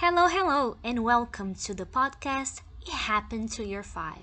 Hello, 0.00 0.28
hello, 0.28 0.76
and 0.84 1.02
welcome 1.02 1.56
to 1.56 1.74
the 1.74 1.84
podcast 1.84 2.60
It 2.86 2.92
Happened 2.92 3.50
to 3.54 3.64
Year 3.64 3.82
Five. 3.82 4.22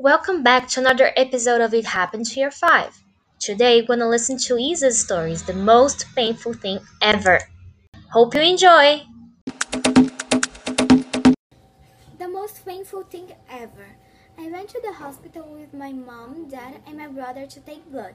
Welcome 0.00 0.42
back 0.42 0.66
to 0.70 0.80
another 0.80 1.12
episode 1.16 1.60
of 1.60 1.72
It 1.72 1.86
Happened 1.86 2.26
to 2.26 2.40
Year 2.40 2.50
Five. 2.50 3.00
Today, 3.38 3.82
we're 3.82 3.94
gonna 3.94 4.08
listen 4.08 4.38
to 4.38 4.58
Isa's 4.58 4.98
stories, 4.98 5.44
the 5.44 5.54
most 5.54 6.04
painful 6.16 6.54
thing 6.54 6.80
ever. 7.00 7.38
Hope 8.10 8.34
you 8.34 8.40
enjoy! 8.40 9.02
The 12.18 12.26
most 12.28 12.66
painful 12.66 13.04
thing 13.04 13.34
ever. 13.48 13.94
I 14.40 14.48
went 14.50 14.68
to 14.68 14.80
the 14.80 14.92
hospital 14.92 15.48
with 15.52 15.74
my 15.74 15.92
mom, 15.92 16.48
dad, 16.48 16.80
and 16.86 16.98
my 16.98 17.08
brother 17.08 17.44
to 17.44 17.60
take 17.60 17.90
blood. 17.90 18.14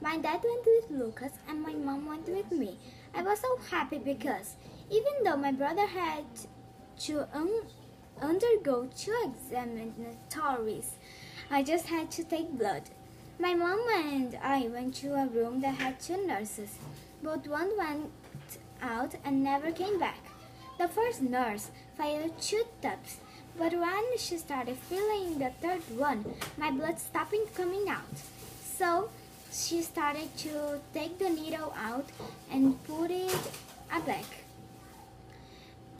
My 0.00 0.16
dad 0.16 0.44
went 0.44 0.64
with 0.64 0.90
Lucas 0.90 1.32
and 1.48 1.60
my 1.60 1.72
mom 1.72 2.06
went 2.06 2.28
with 2.28 2.52
me. 2.52 2.78
I 3.12 3.22
was 3.22 3.40
so 3.40 3.58
happy 3.68 3.98
because 3.98 4.54
even 4.90 5.24
though 5.24 5.36
my 5.36 5.50
brother 5.50 5.86
had 5.86 6.24
to 7.00 7.26
un- 7.36 7.66
undergo 8.22 8.88
two 8.96 9.16
examinatories, 9.24 10.92
I 11.50 11.64
just 11.64 11.86
had 11.86 12.12
to 12.12 12.22
take 12.22 12.56
blood. 12.56 12.82
My 13.40 13.54
mom 13.54 13.80
and 13.92 14.38
I 14.40 14.68
went 14.68 14.94
to 14.96 15.14
a 15.14 15.26
room 15.26 15.60
that 15.62 15.74
had 15.74 15.98
two 15.98 16.24
nurses, 16.24 16.76
but 17.24 17.44
one 17.48 17.76
went 17.76 18.12
out 18.80 19.16
and 19.24 19.42
never 19.42 19.72
came 19.72 19.98
back. 19.98 20.20
The 20.78 20.86
first 20.86 21.22
nurse 21.22 21.70
fired 21.96 22.38
two 22.40 22.62
tubes, 22.80 23.16
but 23.58 23.72
when 23.72 24.18
she 24.18 24.36
started 24.36 24.76
filling 24.76 25.38
the 25.38 25.50
third 25.62 25.82
one, 25.96 26.24
my 26.58 26.70
blood 26.70 26.98
stopped 26.98 27.34
coming 27.54 27.88
out. 27.88 28.16
So 28.78 29.08
she 29.50 29.82
started 29.82 30.36
to 30.38 30.80
take 30.92 31.18
the 31.18 31.30
needle 31.30 31.74
out 31.76 32.06
and 32.52 32.82
put 32.84 33.10
it 33.10 33.50
back. 34.06 34.26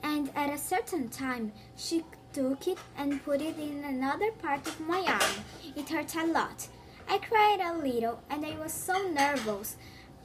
And 0.02 0.30
at 0.36 0.50
a 0.50 0.58
certain 0.58 1.08
time, 1.08 1.52
she 1.76 2.04
took 2.32 2.68
it 2.68 2.78
and 2.98 3.24
put 3.24 3.40
it 3.40 3.58
in 3.58 3.82
another 3.84 4.30
part 4.32 4.66
of 4.66 4.78
my 4.80 5.00
arm. 5.06 5.44
It 5.74 5.88
hurt 5.88 6.14
a 6.14 6.26
lot. 6.26 6.68
I 7.08 7.18
cried 7.18 7.60
a 7.60 7.78
little 7.78 8.20
and 8.28 8.44
I 8.44 8.56
was 8.58 8.72
so 8.72 9.08
nervous. 9.08 9.76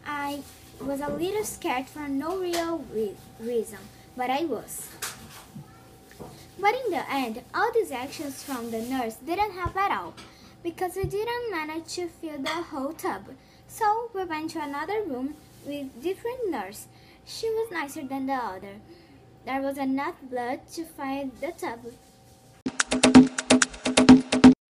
I 0.05 0.41
was 0.81 0.99
a 0.99 1.09
little 1.09 1.45
scared 1.45 1.87
for 1.87 2.07
no 2.09 2.37
real 2.37 2.83
re- 2.93 3.15
reason, 3.39 3.79
but 4.17 4.29
I 4.29 4.45
was. 4.45 4.89
But 6.61 6.75
in 6.75 6.91
the 6.91 7.11
end, 7.11 7.41
all 7.55 7.71
these 7.73 7.91
actions 7.91 8.43
from 8.43 8.69
the 8.69 8.83
nurse 8.83 9.15
didn't 9.15 9.53
help 9.53 9.75
at 9.75 9.91
all 9.91 10.13
because 10.61 10.95
we 10.95 11.05
didn't 11.05 11.49
manage 11.49 11.95
to 11.95 12.07
fill 12.07 12.37
the 12.37 12.49
whole 12.49 12.93
tub. 12.93 13.23
So 13.67 14.11
we 14.13 14.23
went 14.25 14.51
to 14.51 14.61
another 14.61 15.01
room 15.01 15.33
with 15.65 16.03
different 16.03 16.51
nurse. 16.51 16.85
She 17.25 17.49
was 17.49 17.71
nicer 17.71 18.03
than 18.03 18.27
the 18.27 18.33
other. 18.33 18.75
There 19.43 19.61
was 19.61 19.79
enough 19.79 20.15
blood 20.21 20.59
to 20.73 20.85
fill 20.85 21.31
the 21.41 21.51
tub. 21.57 21.79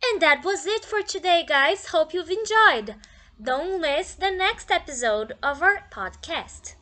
And 0.05 0.21
that 0.21 0.45
was 0.45 0.65
it 0.65 0.85
for 0.85 1.01
today, 1.01 1.43
guys. 1.45 1.87
Hope 1.87 2.13
you've 2.13 2.29
enjoyed. 2.29 2.95
Don't 3.41 3.81
miss 3.81 4.13
the 4.13 4.31
next 4.31 4.71
episode 4.71 5.33
of 5.43 5.61
our 5.61 5.87
podcast. 5.91 6.75